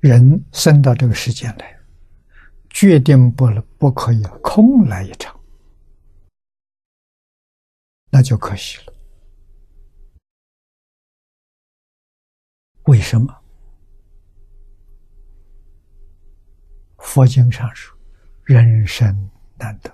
[0.00, 1.76] 人生到这个世间来，
[2.70, 5.38] 决定不不可以空来一场，
[8.10, 8.94] 那就可惜了。
[12.84, 13.36] 为什么？
[16.98, 17.98] 佛经上说，
[18.44, 19.92] 人生难得，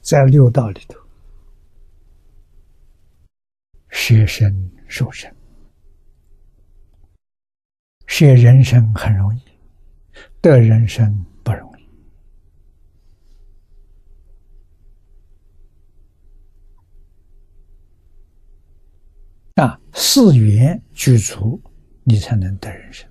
[0.00, 1.00] 在六道里头，
[3.90, 5.34] 学身受身。
[8.08, 9.42] 学人生很容易，
[10.40, 11.88] 得人生不容易。
[19.60, 21.62] 啊，四缘具足，
[22.02, 23.08] 你才能得人生。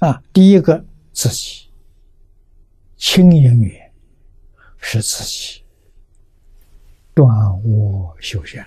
[0.00, 1.70] 啊，第一个自己
[2.96, 3.92] 清因缘，
[4.76, 5.64] 是自己
[7.14, 7.28] 断
[7.62, 8.66] 我修善。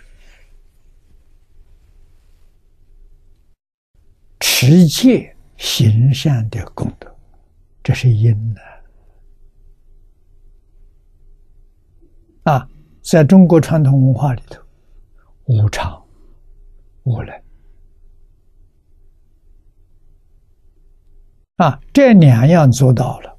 [4.58, 7.14] 持戒行善的功德，
[7.84, 8.62] 这是因的
[12.44, 12.70] 啊！
[13.02, 14.64] 在中国传统文化里头，
[15.44, 16.02] 无常、
[17.04, 17.44] 无能
[21.58, 23.38] 啊，这两样做到了，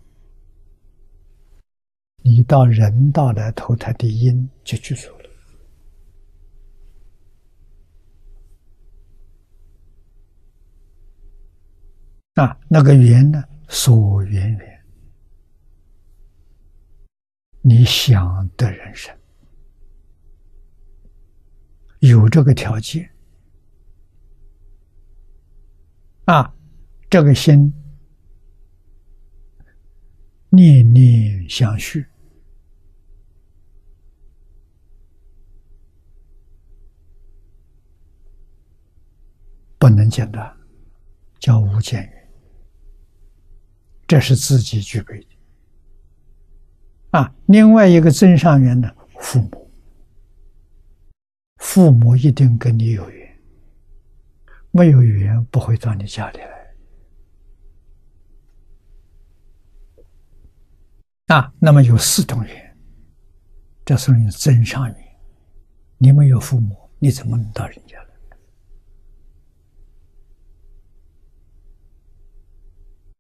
[2.18, 5.16] 你到人道来投胎的因就具足了。
[12.36, 13.42] 啊，那个缘呢？
[13.68, 14.84] 所缘缘，
[17.62, 19.18] 你想的人生
[22.00, 23.10] 有这个条件
[26.26, 26.54] 啊，
[27.08, 27.72] 这个心
[30.50, 32.06] 念念相续，
[39.78, 40.56] 不能间断，
[41.38, 42.25] 叫无间缘。
[44.06, 45.26] 这是自己具备的
[47.10, 47.34] 啊！
[47.46, 49.70] 另外一个真上缘呢，父母，
[51.56, 53.36] 父母一定跟你有缘，
[54.70, 56.76] 没有缘不会到你家里来
[61.36, 61.52] 啊。
[61.58, 62.78] 那么有四种缘，
[63.84, 64.96] 这是你真上缘。
[65.98, 68.06] 你没有父母，你怎么能到人家来？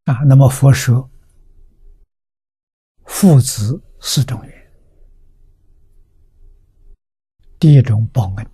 [0.06, 1.10] 啊，那么佛说，
[3.06, 4.72] 父子四种缘。
[7.58, 8.46] 第一种报恩，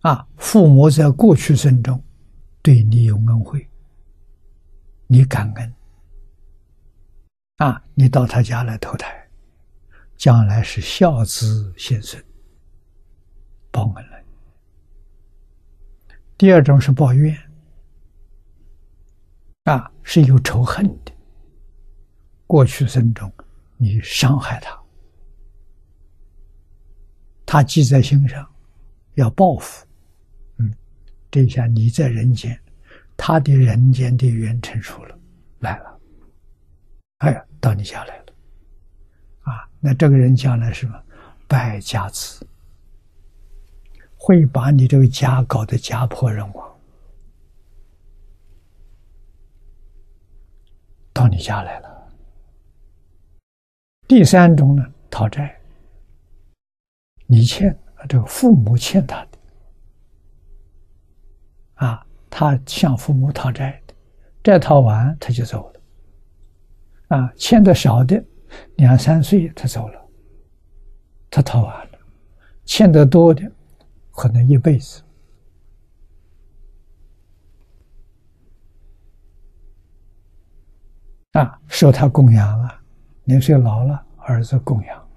[0.00, 2.02] 啊，父母在过去生中
[2.62, 3.68] 对你有恩惠，
[5.06, 5.74] 你感恩，
[7.56, 9.28] 啊，你到他家来投胎，
[10.16, 12.18] 将来是孝子先生，
[13.70, 14.13] 报恩了。
[16.36, 17.36] 第二种是抱怨，
[19.64, 21.12] 啊，是有仇恨的。
[22.46, 23.32] 过去生中，
[23.76, 24.78] 你伤害他，
[27.46, 28.46] 他记在心上，
[29.14, 29.86] 要报复。
[30.58, 30.74] 嗯，
[31.30, 32.60] 这下你在人间，
[33.16, 35.18] 他的人间的缘成熟了，
[35.60, 36.00] 来了，
[37.18, 38.24] 哎呀，到你家来了，
[39.42, 41.00] 啊，那这个人将来什么
[41.46, 42.46] 败家子。
[44.26, 46.80] 会把你这个家搞得家破人亡，
[51.12, 52.08] 到你家来了。
[54.08, 55.54] 第三种呢，讨债，
[57.26, 59.38] 你欠这个父母欠他的，
[61.74, 63.94] 啊，他向父母讨债的，
[64.42, 65.80] 债讨完他就走了，
[67.08, 68.24] 啊，欠的少的，
[68.76, 70.08] 两三岁他走了，
[71.28, 71.98] 他讨完了，
[72.64, 73.52] 欠的多的。
[74.14, 75.02] 可能一辈子。
[81.32, 82.80] 啊，受他供养啊，
[83.24, 85.08] 年岁老了，儿子供养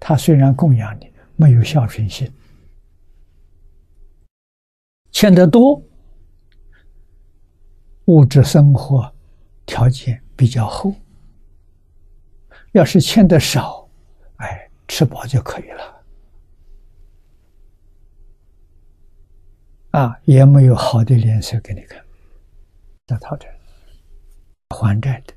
[0.00, 2.28] 他，虽然供养你，没有孝顺心，
[5.12, 5.80] 欠得多，
[8.06, 9.14] 物质生活
[9.64, 10.92] 条件比较厚，
[12.72, 13.88] 要是欠的少，
[14.38, 16.01] 哎，吃饱就可以了。
[19.92, 22.02] 啊，也没有好的脸色给你看，
[23.06, 23.46] 在讨债、
[24.70, 25.34] 还债的，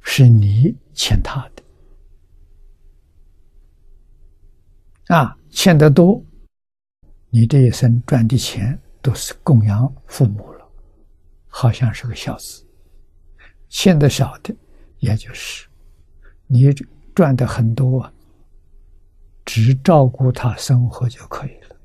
[0.00, 1.62] 是你欠他的。
[5.14, 6.22] 啊，欠得多，
[7.28, 10.66] 你这一生赚的钱都是供养父母了，
[11.46, 12.64] 好像是个孝子，
[13.68, 14.56] 欠的少的，
[15.00, 15.68] 也就是
[16.46, 16.72] 你
[17.14, 18.10] 赚的很多，
[19.48, 21.76] 只照顾他生活就可以了，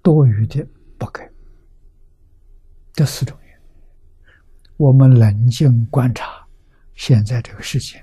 [0.00, 1.20] 多余的不给。
[2.94, 3.60] 这四种缘，
[4.78, 6.48] 我们冷静观察，
[6.94, 8.00] 现在这个事情，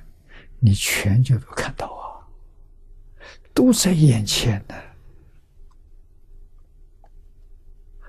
[0.59, 2.21] 你全就都看到啊，
[3.55, 4.75] 都在眼前呢，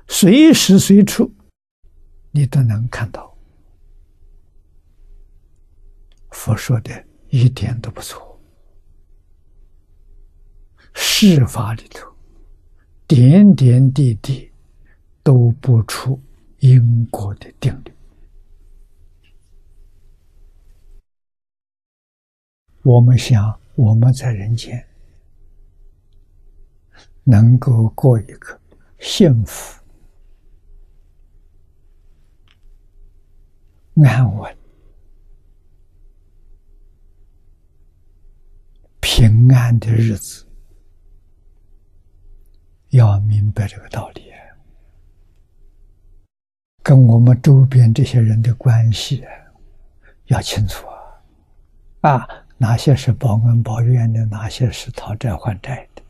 [0.09, 1.33] 随时随处
[2.31, 3.35] 你都能看到。
[6.33, 8.36] 佛说的一点都不错，
[11.19, 12.07] 事法里头
[13.09, 14.53] 点点滴滴
[15.23, 16.21] 都不出
[16.59, 17.93] 因果的定律。
[22.83, 24.87] 我们想，我们在人间
[27.25, 28.61] 能够过一个
[28.99, 29.83] 幸福、
[34.05, 34.55] 安稳。
[39.01, 40.46] 平安的日子，
[42.97, 44.33] 要明白这个道理，
[46.83, 49.23] 跟我们周边这些人的关系
[50.27, 50.87] 要清楚
[52.01, 52.13] 啊！
[52.13, 56.03] 啊，哪些是报恩报怨的，哪些是讨债还债的？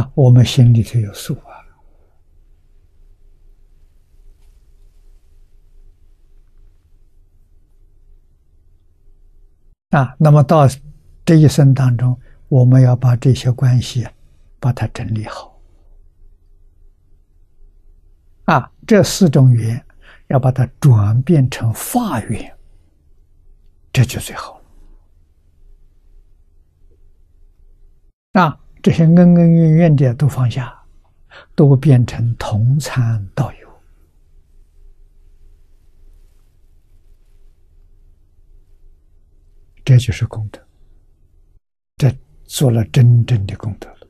[0.00, 1.52] 啊，我们心里头有数啊。
[9.90, 10.66] 啊，那么到
[11.24, 14.06] 这一生当中，我们要把这些关系
[14.58, 15.60] 把它整理好。
[18.44, 19.84] 啊，这四种缘
[20.26, 22.52] 要把它转变成法缘，
[23.92, 24.58] 这就最好
[28.32, 28.42] 了。
[28.42, 30.76] 啊，这些恩恩怨怨的都放下，
[31.54, 33.58] 都变成同参道友。
[39.84, 40.60] 这就是功德，
[42.54, 44.06] 做了真正的功德了。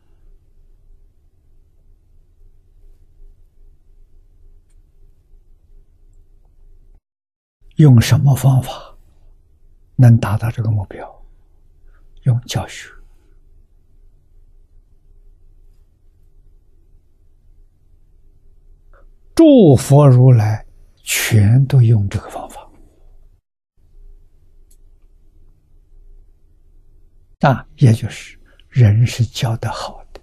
[7.76, 8.72] 用什么方法
[9.94, 11.24] 能达到这个目标？
[12.24, 12.90] 用教学，
[19.36, 20.66] 诸佛如来
[21.04, 22.41] 全都用这个方法。
[27.42, 30.20] 那，也就是人是教的好的，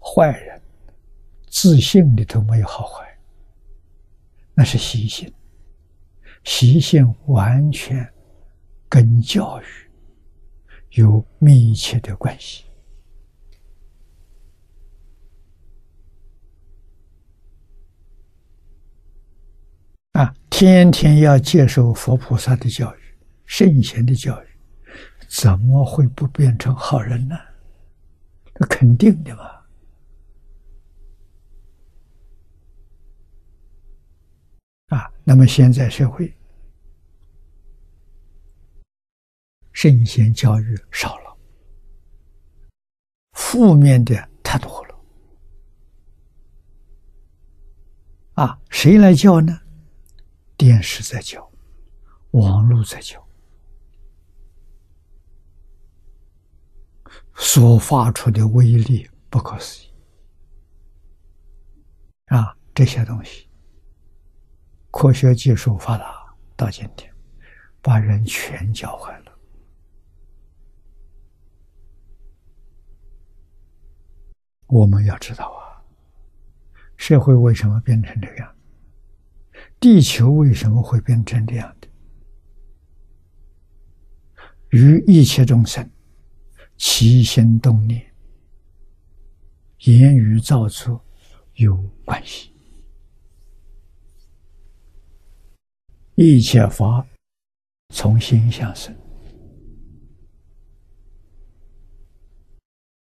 [0.00, 0.58] 坏人
[1.46, 3.06] 自信里头没有好坏，
[4.54, 5.30] 那是习性，
[6.42, 8.10] 习性完全
[8.88, 9.64] 跟教育
[10.92, 12.64] 有密切的关系。
[20.12, 22.98] 啊，天天要接受佛菩萨的教育，
[23.44, 24.47] 圣贤的教育。
[25.28, 27.36] 怎么会不变成好人呢？
[28.54, 29.44] 这肯定的嘛！
[34.88, 36.34] 啊，那么现在社会
[39.72, 41.36] 圣贤教育少了，
[43.32, 44.98] 负面的太多了。
[48.34, 49.60] 啊，谁来教呢？
[50.56, 51.48] 电视在教，
[52.30, 53.27] 网络在教。
[57.38, 59.90] 所发出的威力不可思议
[62.26, 62.54] 啊！
[62.74, 63.48] 这些东西，
[64.90, 67.12] 科学技术发达到今天，
[67.80, 69.32] 把人全教坏了。
[74.66, 75.80] 我们要知道啊，
[76.96, 78.54] 社会为什么变成这样？
[79.80, 81.88] 地球为什么会变成这样的？
[84.70, 85.88] 与一切众生。
[86.78, 88.14] 起心动念、
[89.80, 90.98] 言语造出
[91.54, 92.52] 有关系，
[96.14, 97.06] 一切法
[97.92, 98.96] 从心相生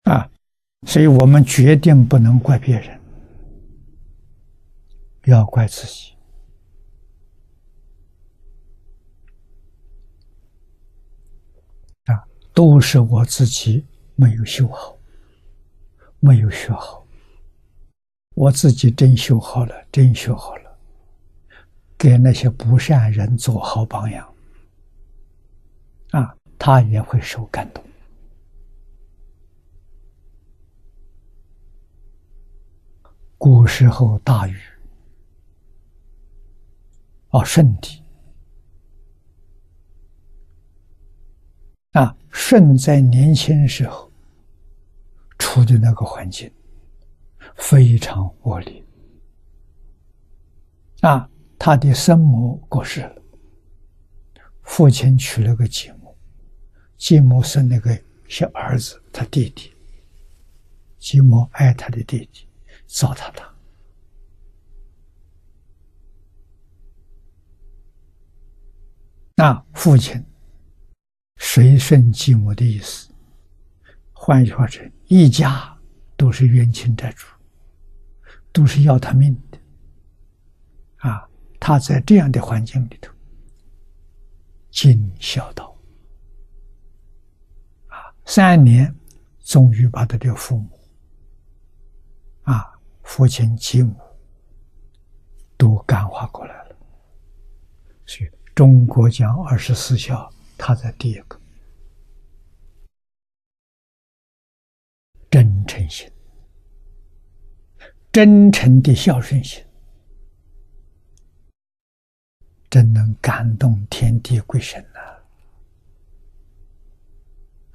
[0.04, 0.30] 啊！
[0.86, 3.00] 所以我们决定不能怪别人，
[5.26, 6.14] 要怪自己
[12.06, 12.28] 啊！
[12.54, 14.98] 都是我自己没有修好，
[16.20, 17.06] 没有学好。
[18.36, 20.78] 我自己真修好了，真学好了，
[21.98, 24.34] 给那些不善人做好榜样，
[26.12, 27.84] 啊，他也会受感动。
[33.38, 34.58] 古时候大禹
[37.32, 38.01] 哦，圣体
[42.32, 44.12] 舜在年轻时候
[45.38, 46.52] 处的那个环境
[47.56, 48.84] 非常恶劣
[51.02, 53.22] 啊，他的生母过世了，
[54.62, 56.16] 父亲娶了个继母，
[56.96, 59.74] 继母生了个小儿子，他弟弟，
[61.00, 62.48] 继母爱他的弟弟，
[62.86, 63.52] 糟蹋他。
[69.36, 70.24] 那父亲
[71.54, 73.12] 随顺继母的意思，
[74.14, 75.78] 换句话说，一家
[76.16, 77.28] 都是冤亲债主，
[78.54, 79.60] 都是要他命的。
[81.00, 81.28] 啊，
[81.60, 83.14] 他在这样的环境里头
[84.70, 85.78] 尽孝道，
[87.88, 88.96] 啊，三年
[89.42, 90.70] 终于把他的父母，
[92.44, 93.94] 啊，父亲继母
[95.58, 96.76] 都感化过来了，
[98.06, 98.30] 所以。
[98.56, 101.41] 中国讲二十四孝，他在第一个
[105.92, 106.10] 心、
[108.12, 109.64] 真诚的孝顺心，
[112.70, 115.02] 真能感动天地鬼神呐！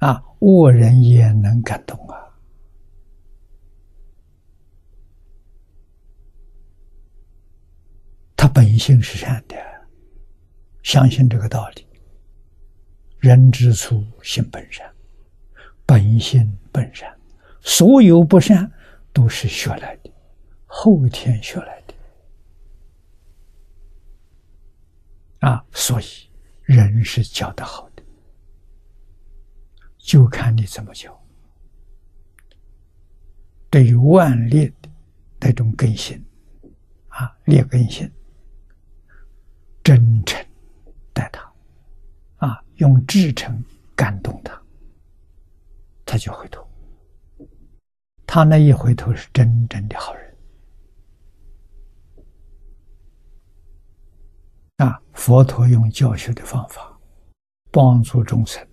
[0.07, 2.17] 啊，恶人也能感动啊！
[8.35, 9.55] 他本性是善的。
[10.83, 11.85] 相信这个道理，
[13.19, 14.89] 人之初，性本善，
[15.85, 17.16] 本性本善，
[17.69, 18.71] 所有不善
[19.11, 20.09] 都是学来的，
[20.65, 21.93] 后天学来的。
[25.49, 26.05] 啊，所以
[26.61, 28.01] 人是教的好的，
[29.97, 31.13] 就看你怎么教。
[33.69, 34.89] 对于万劣的
[35.41, 36.23] 那种根性，
[37.09, 38.09] 啊，劣根性，
[39.83, 40.41] 真诚。
[41.13, 41.53] 待他，
[42.37, 43.61] 啊，用至诚
[43.93, 44.59] 感动他，
[46.05, 46.66] 他就回头。
[48.27, 50.37] 他那一回头是真正的好人。
[54.77, 56.95] 啊，佛陀用教学的方法，
[57.71, 58.63] 帮助众生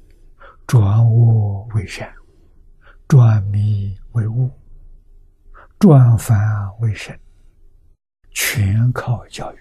[0.67, 2.13] 转恶为善，
[3.09, 4.51] 转迷为悟，
[5.79, 6.37] 转凡
[6.81, 7.17] 为圣，
[8.33, 9.59] 全靠教育。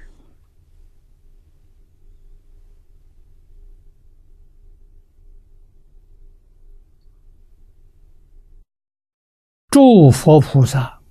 [9.74, 11.02] 诸佛菩萨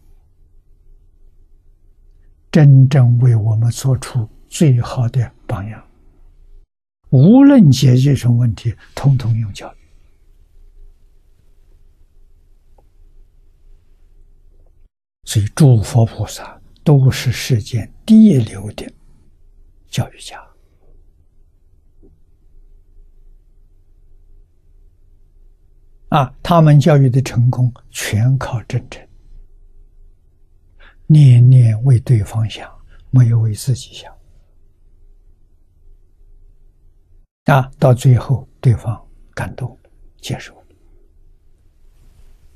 [2.49, 5.85] 真正为我们做出最好的榜样，
[7.11, 9.77] 无论解决什么问题，统统用教育。
[15.25, 18.89] 所以，诸佛菩萨都是世间第一流的
[19.89, 20.41] 教育家。
[26.13, 29.03] 啊，他们教育的成功全靠真诚，
[31.07, 32.71] 念念为对方想，
[33.09, 34.15] 没有为自己想。
[37.47, 39.03] 啊，到最后对方
[39.33, 39.75] 感动
[40.21, 40.62] 接受。